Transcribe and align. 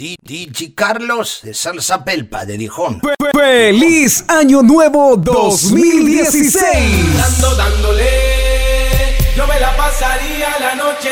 DJ 0.00 0.72
Carlos 0.74 1.40
de 1.42 1.52
Salsa 1.52 2.02
Pelpa 2.02 2.46
de 2.46 2.56
Dijon. 2.56 3.02
¡Feliz 3.34 4.24
Año 4.28 4.62
Nuevo 4.62 5.14
2016! 5.18 6.64
Me 9.46 9.60
la 9.60 9.76
pasaría 9.76 10.48
la 10.58 10.74
noche 10.76 11.10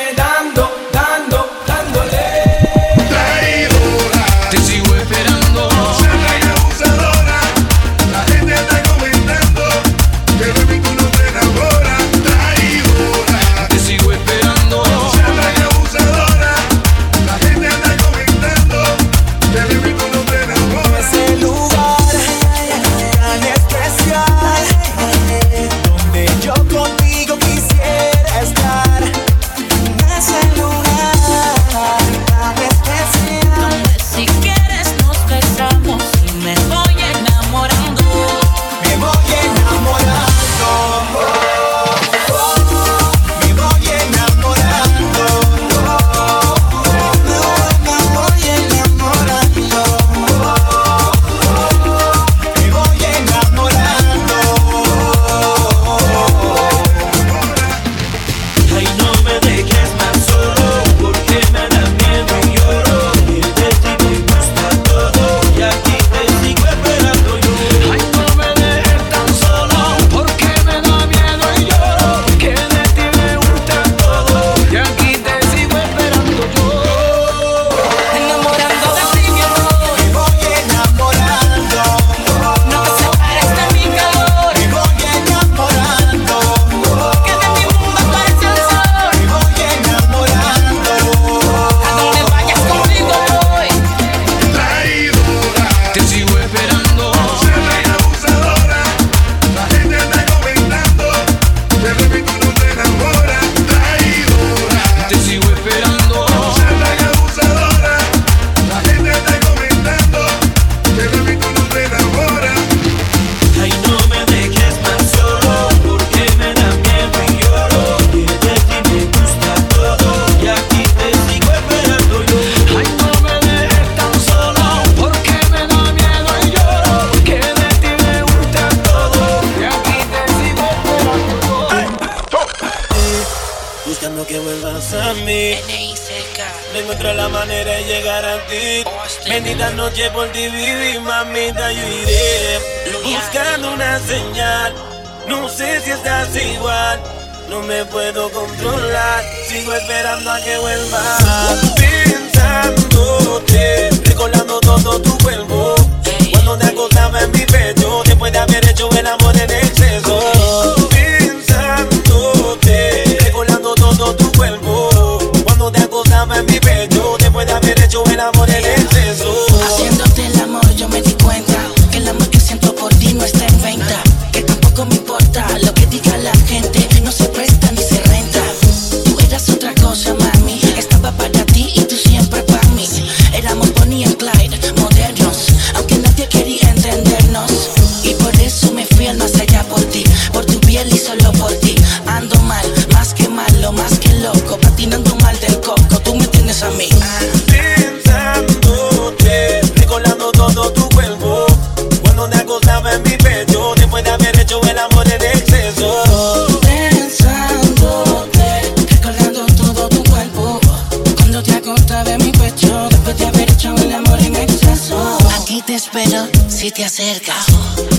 cerca. 216.98 217.34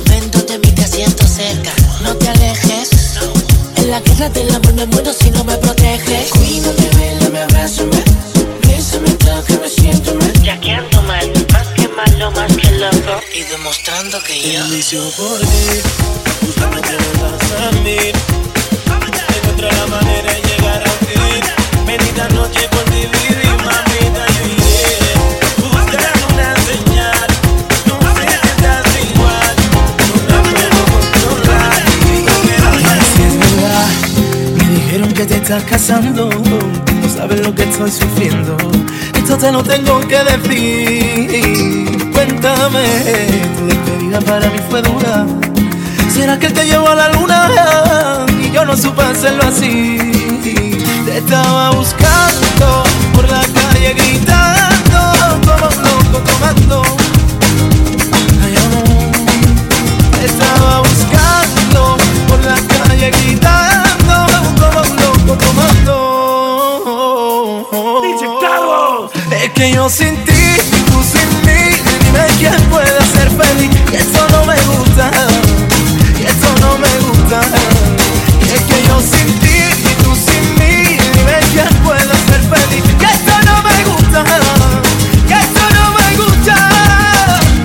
Véndote 0.09 0.59
mi 0.59 0.71
te 0.73 0.85
siento 0.85 1.25
cerca. 1.25 1.71
No 2.03 2.13
te 2.17 2.27
alejes. 2.27 2.89
En 3.77 3.91
la 3.91 4.01
guerra 4.01 4.27
del 4.27 4.53
amor 4.53 4.73
me 4.73 4.85
muero 4.87 5.13
si 5.13 5.31
no 5.31 5.41
me 5.45 5.55
proteges. 5.55 6.31
Cuídate, 6.31 7.29
me 7.31 7.39
abrázame. 7.39 8.03
Bésame, 8.67 9.11
tócame, 9.11 9.69
siéntame. 9.69 10.33
Ya 10.43 10.59
que 10.59 10.71
ando 10.71 11.01
mal, 11.03 11.31
más 11.53 11.67
que 11.69 11.87
malo, 11.87 12.31
más 12.31 12.51
que 12.57 12.71
loco. 12.71 13.21
Y 13.33 13.43
demostrando 13.43 14.21
que 14.21 14.35
yo. 14.51 14.59
no 35.90 37.09
sabes 37.09 37.41
lo 37.41 37.56
que 37.56 37.64
estoy 37.64 37.90
sufriendo. 37.90 38.56
Esto 39.16 39.38
te 39.38 39.52
lo 39.52 39.64
tengo 39.64 40.00
que 40.02 40.20
decir. 40.24 42.12
Cuéntame, 42.14 42.84
tu 43.58 43.66
despedida 43.66 44.22
para 44.22 44.52
mí 44.52 44.59
fue 44.70 44.84
dura. 44.84 45.26
¿Será 46.14 46.38
que 46.38 46.52
te 46.52 46.66
llevo 46.66 46.90
a 46.90 46.96
la 46.96 47.09
luna? 47.14 48.26
Y 48.40 48.52
yo 48.52 48.66
no 48.66 48.78
supe 48.78 49.02
hacerlo 49.02 49.44
así. 49.46 49.97
Te 51.06 51.18
estaba 51.18 51.72
buscando 51.72 52.84
por 53.16 53.28
la 53.28 53.41
calle 53.41 53.96
gritando 53.96 55.00
como 55.44 55.70
un 55.70 55.84
loco 56.12 56.20
tomando. 56.30 56.84
Te 60.20 60.26
estaba 60.26 60.82
buscando 60.82 61.97
por 62.28 62.44
la 62.46 62.58
calle 62.68 63.09
gritando 63.09 63.89
tomando. 65.37 66.29
Es 69.31 69.49
que 69.53 69.72
yo 69.72 69.90
sin 69.90 70.16
ti, 70.26 70.58
tú 70.91 71.03
sin 71.03 71.29
mí, 71.46 71.76
dime 72.03 72.26
quién 72.37 72.61
puede 72.70 72.99
ser 73.14 73.29
feliz. 73.29 73.70
Y 73.91 73.96
eso 73.96 74.28
no 74.31 74.46
me 74.46 74.55
gusta, 74.61 75.11
y 76.20 76.23
eso 76.23 76.49
no 76.61 76.78
me 76.78 76.90
gusta. 77.08 77.41
Es 78.53 78.61
que 78.61 78.84
yo 78.87 78.99
sin 78.99 79.40
ti, 79.40 79.59
y 79.84 79.93
tú 80.03 80.16
sin 80.16 80.43
mí, 80.59 80.97
dime 81.14 81.40
quién 81.53 81.73
puede 81.84 82.16
ser 82.28 82.41
feliz. 82.53 82.84
Y 82.99 83.03
eso 83.05 83.35
no 83.46 83.55
me 83.64 83.78
gusta, 83.85 84.20
y 85.28 85.34
eso 85.34 85.66
no 85.76 85.85
me 85.97 86.08
gusta. 86.17 86.55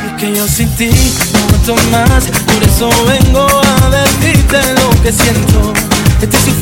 Es 0.06 0.12
que 0.20 0.28
yo 0.36 0.44
sin 0.46 0.68
ti, 0.76 0.90
no 1.32 1.38
aguanto 1.40 1.74
más, 1.90 2.24
por 2.46 2.62
eso 2.62 2.86
vengo 3.06 3.44
a 3.46 3.90
decirte 3.90 4.58
lo 4.74 4.88
que 5.02 5.12
siento 5.12 5.93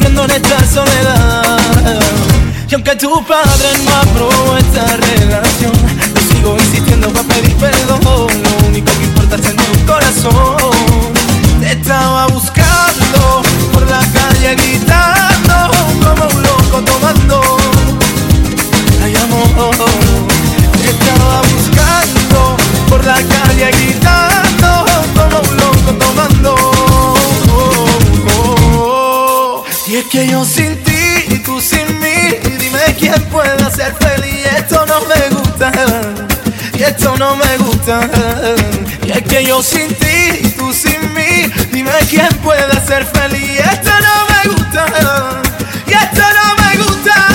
Sufriendo 0.03 0.25
en 0.25 0.31
esta 0.33 0.59
soledad. 0.67 2.01
Y 2.69 2.75
aunque 2.75 2.97
tu 2.97 3.25
padre 3.25 3.69
no 3.85 3.95
aprobó 3.95 4.57
esta 4.57 4.97
relación, 4.97 5.73
yo 5.73 6.35
sigo 6.35 6.57
insistiendo 6.59 7.09
para 7.11 7.29
pedir 7.29 7.55
perdón. 7.57 8.01
Lo 8.03 8.67
único 8.67 8.91
que 8.99 9.05
importa 9.05 9.37
es 9.37 9.47
en 9.47 9.57
tu 9.57 9.87
corazón. 9.87 11.13
Te 11.61 11.73
estaba 11.73 12.27
buscando 12.27 13.43
por 13.73 13.89
la 13.89 14.01
calle 14.01 14.57
gritando 14.57 15.71
como 16.03 16.27
un 16.35 16.43
loco 16.43 16.83
tomando. 16.83 17.41
Ay, 19.05 19.15
amor, 19.15 19.77
te 20.83 20.91
estaba 20.91 21.43
buscando 21.43 22.57
por 22.89 23.05
la 23.05 23.15
calle 23.15 23.71
gritando 23.71 24.02
Y 29.93 29.97
es 29.97 30.07
que 30.07 30.27
yo 30.27 30.43
sin 30.43 30.75
ti 30.85 31.27
y 31.29 31.39
tú 31.41 31.61
sin 31.61 32.01
mí, 32.01 32.39
dime 32.59 32.97
quién 32.99 33.23
puede 33.25 33.71
ser 33.73 33.95
feliz. 34.01 34.47
Esto 34.57 34.87
no 34.87 35.03
me 35.03 35.29
gusta, 35.37 35.71
y 36.79 36.83
esto 36.83 37.15
no 37.19 37.37
me 37.37 37.59
gusta. 37.59 38.09
Y 39.05 39.11
es 39.11 39.23
que 39.25 39.45
yo 39.45 39.63
sin 39.63 39.89
ti 39.97 40.41
y 40.45 40.49
tú 40.57 40.73
sin 40.73 41.13
mí, 41.13 41.53
dime 41.71 41.93
quién 42.09 42.35
puede 42.43 42.73
ser 42.87 43.05
feliz. 43.05 43.61
Esto 43.61 43.91
no 43.91 44.15
me 44.33 44.55
gusta, 44.55 44.87
y 45.87 45.93
esto 45.93 46.23
no 46.23 46.65
me 46.65 46.77
gusta. 46.85 47.32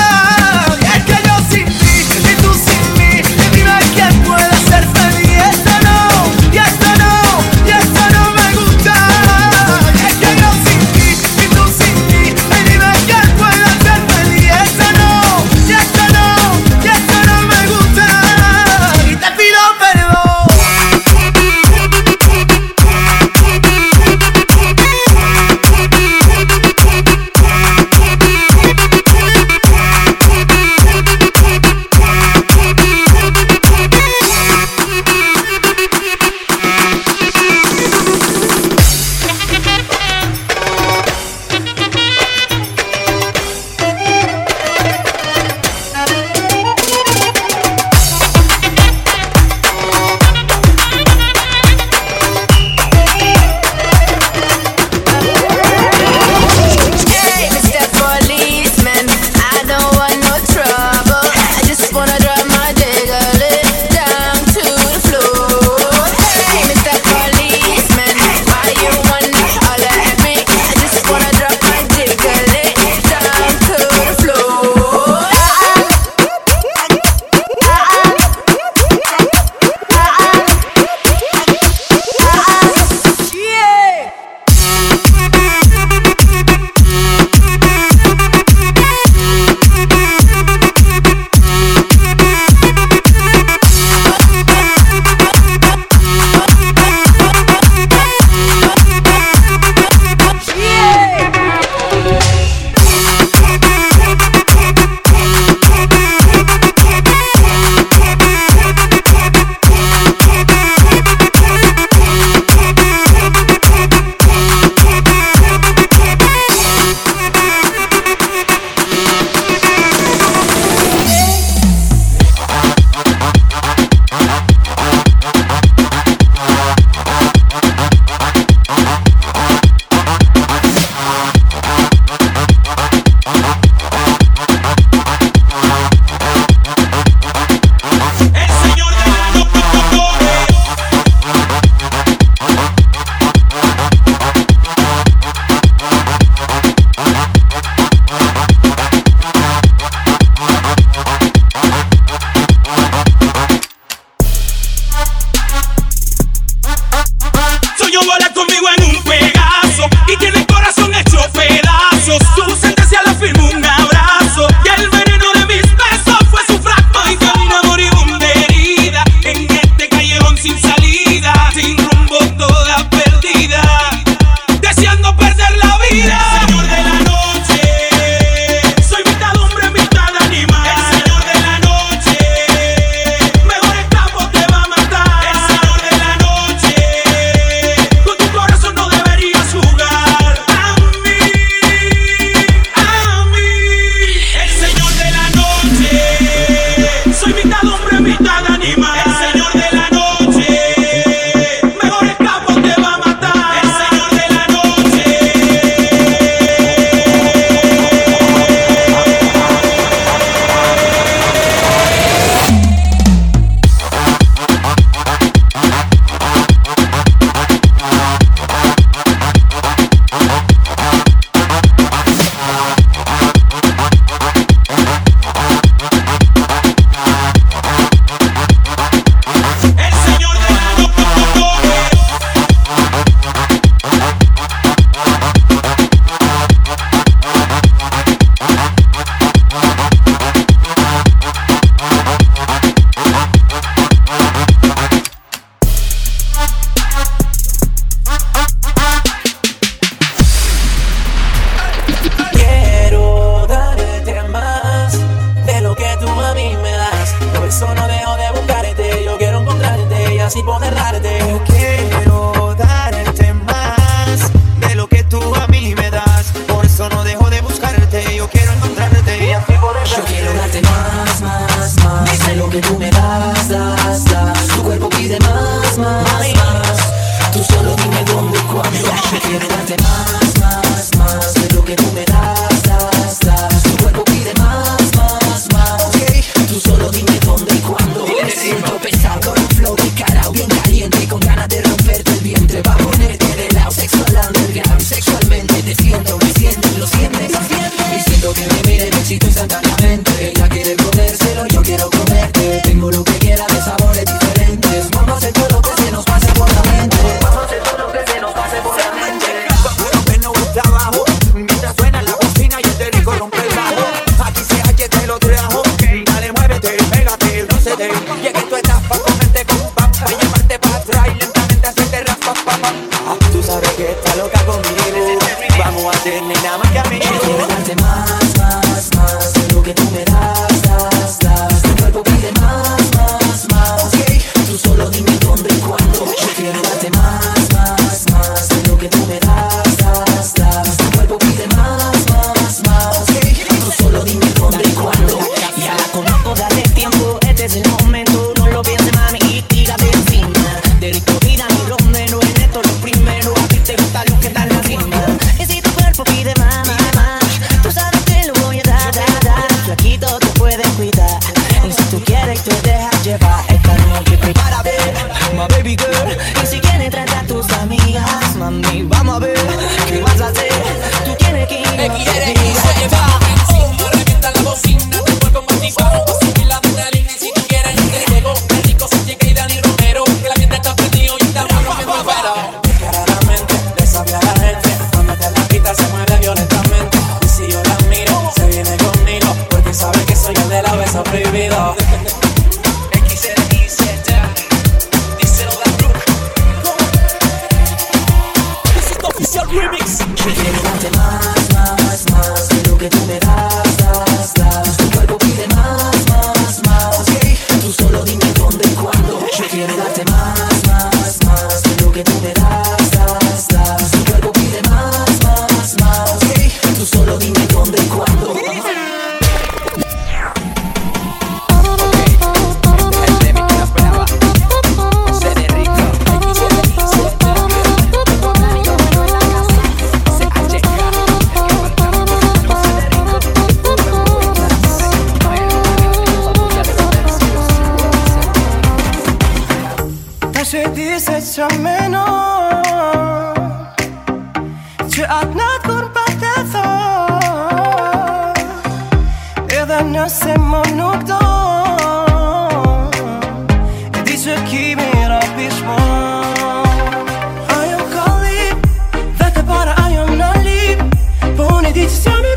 Just 461.88 462.04
tell 462.04 462.22
me 462.22 462.37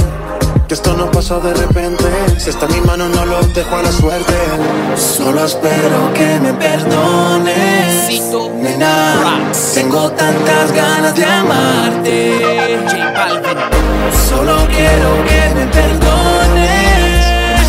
que 0.71 0.75
esto 0.75 0.95
no 0.95 1.11
pasó 1.11 1.41
de 1.41 1.53
repente. 1.53 2.05
Si 2.37 2.49
está 2.49 2.65
en 2.65 2.75
mi 2.75 2.79
mano, 2.79 3.09
no 3.09 3.25
lo 3.25 3.41
dejo 3.41 3.75
a 3.75 3.81
la 3.81 3.91
suerte. 3.91 4.33
Solo 4.95 5.43
espero 5.43 6.13
que 6.13 6.39
me 6.39 6.53
perdones. 6.53 8.21
Nena, 8.55 9.51
tengo 9.73 10.09
tantas 10.11 10.71
ganas 10.71 11.13
de 11.13 11.25
amarte. 11.25 12.79
Solo 14.29 14.65
quiero 14.69 15.09
que 15.27 15.55
me 15.55 15.65
perdones. 15.67 17.25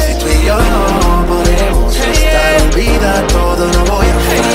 Si 0.06 0.14
tú 0.20 0.28
y 0.28 0.46
yo 0.46 0.56
no 0.56 1.26
podemos 1.26 1.96
estar 1.96 2.54
en 2.60 2.70
vida, 2.70 3.26
todo 3.26 3.66
no 3.66 3.84
voy 3.96 4.06
a 4.06 4.14
fallar. 4.30 4.52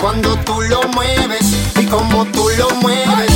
cuando 0.00 0.36
tú 0.44 0.60
lo 0.62 0.82
mueves 0.88 1.42
y 1.78 1.86
como 1.86 2.24
tú 2.26 2.48
lo 2.58 2.70
mueves. 2.76 3.29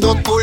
cuando 0.00 0.22
tú 0.22 0.37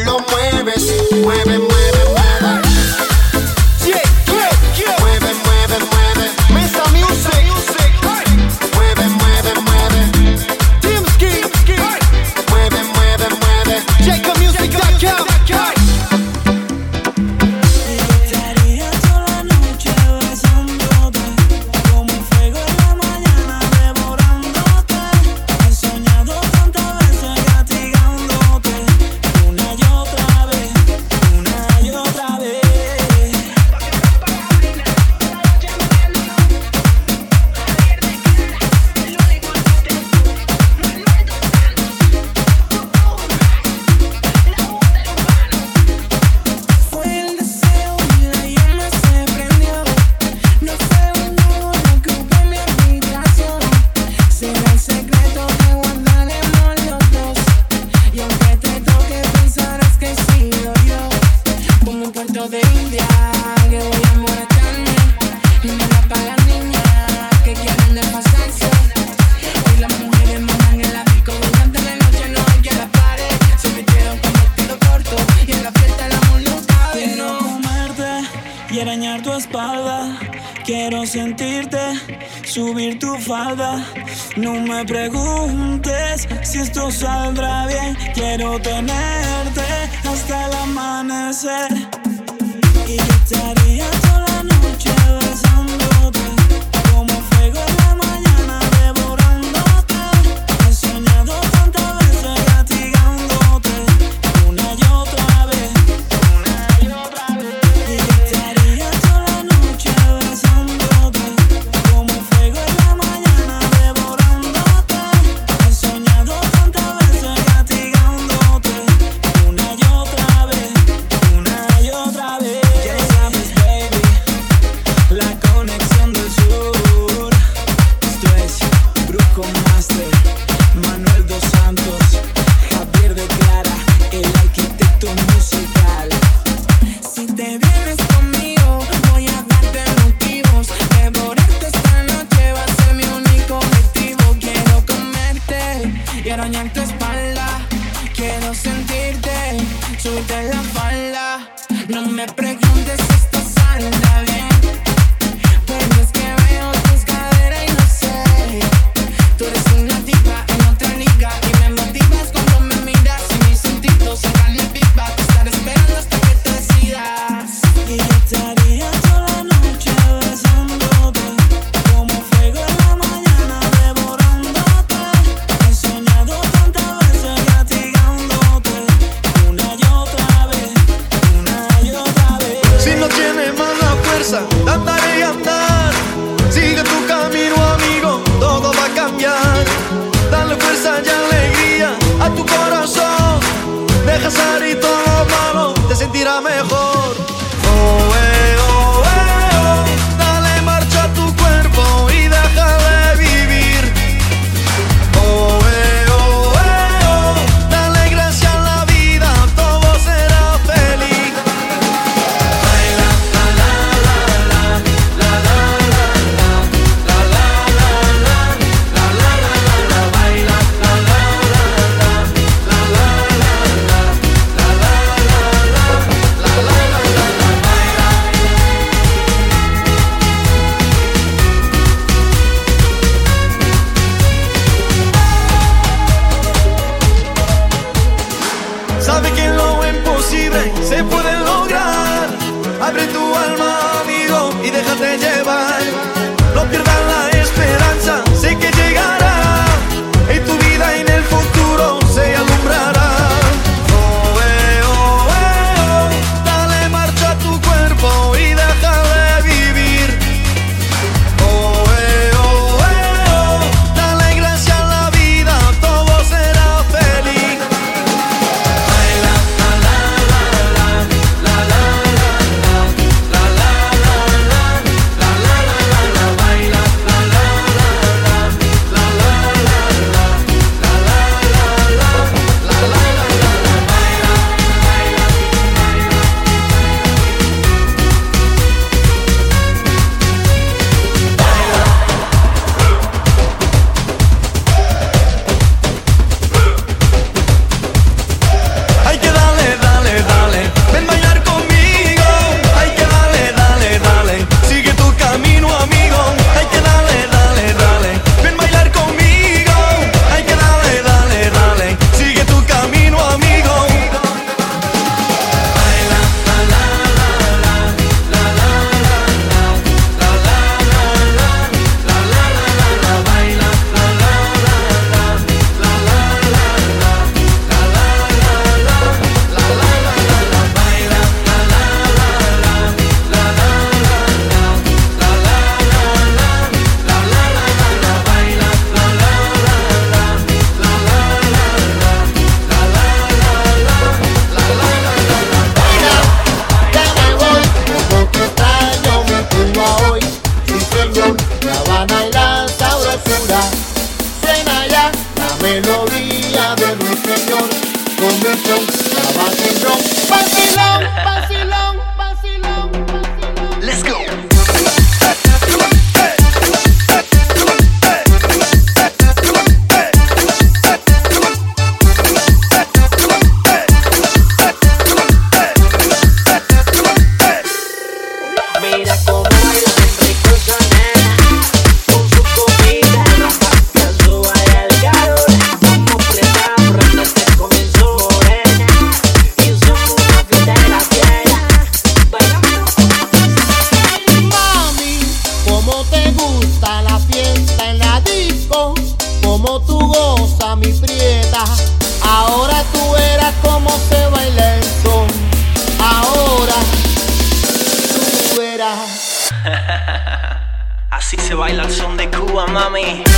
mommy. 412.75 413.34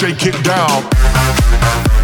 Shake 0.00 0.28
it 0.28 0.42
down. 0.42 1.99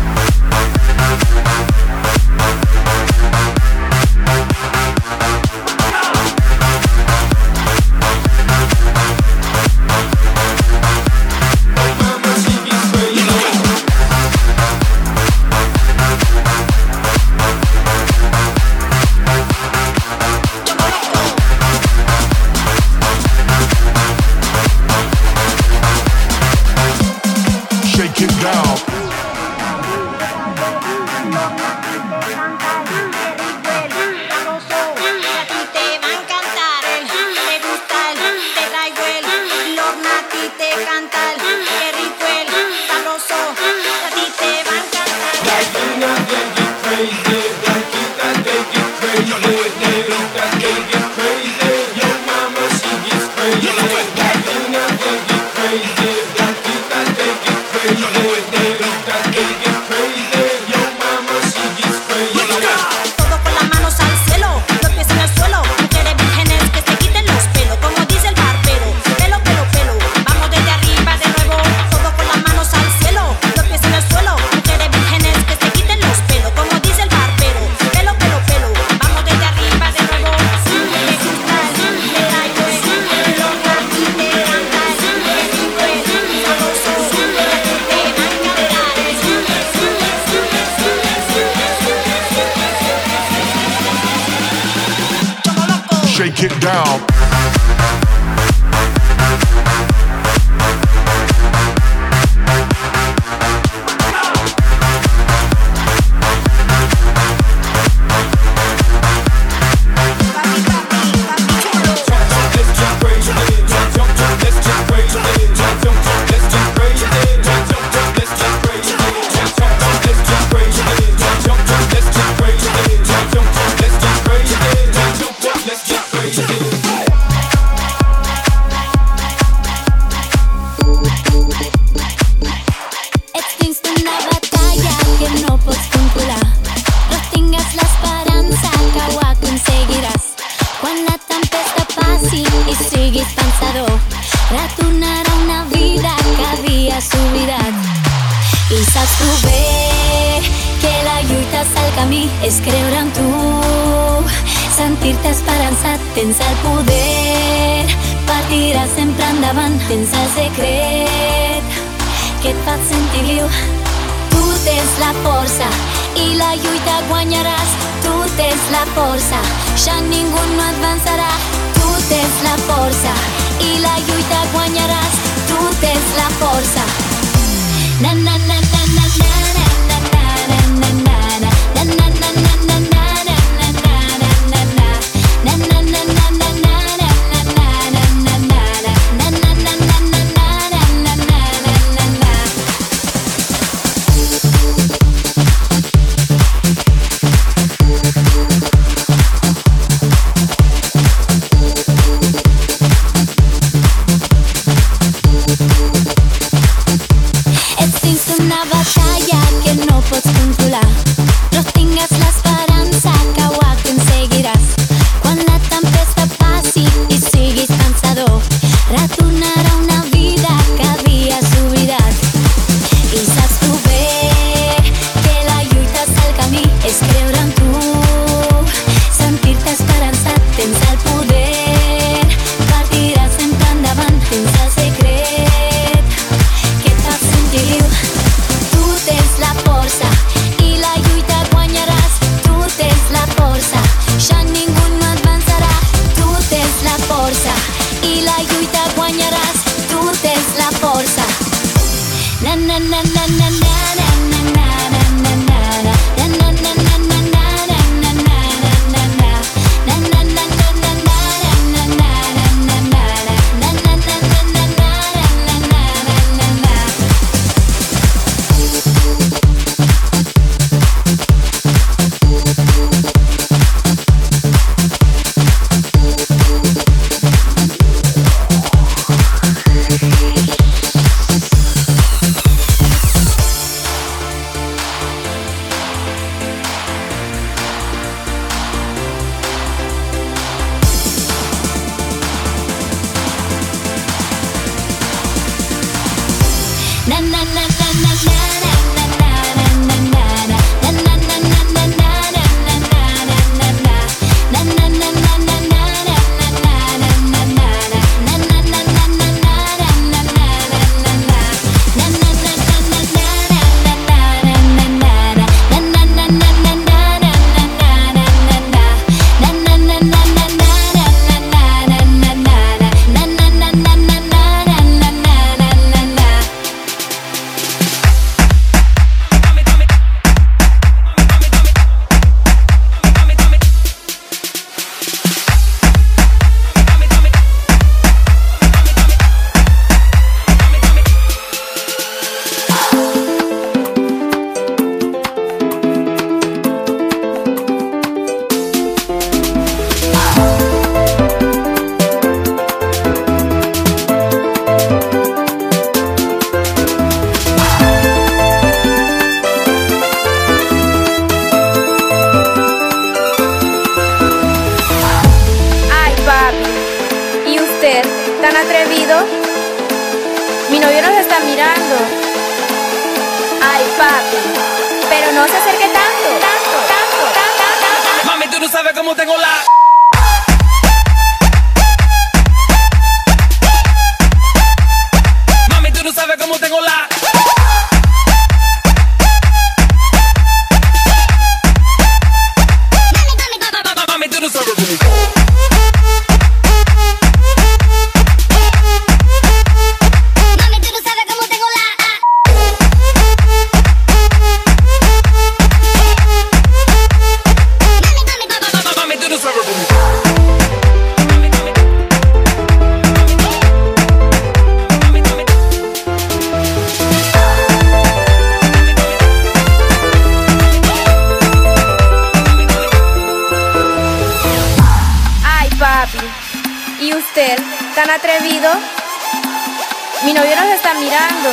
mirando. 430.98 431.50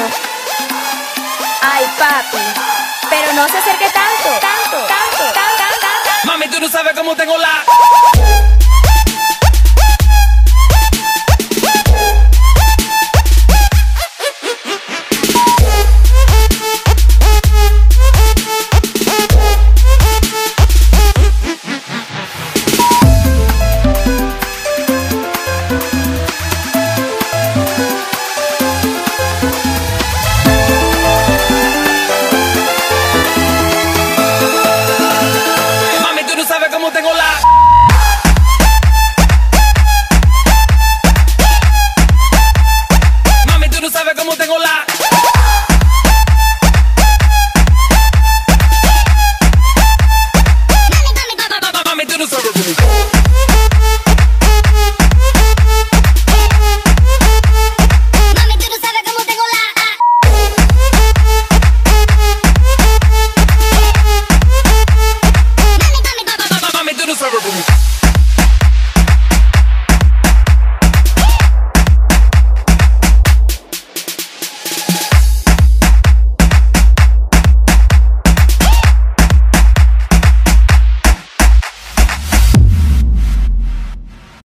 Ay, 1.62 1.86
papi, 1.98 2.38
pero 3.10 3.34
no 3.34 3.48
se 3.48 3.58
acerque 3.58 3.90
tanto, 3.90 4.30
tanto, 4.40 4.88
tanto, 4.88 5.24
tanto, 5.34 5.64
tanto. 5.80 6.28
Mami, 6.28 6.48
tú 6.48 6.60
no 6.60 6.68
sabes 6.70 6.94
cómo 6.96 7.16
tengo 7.16 7.38
la. 7.38 7.64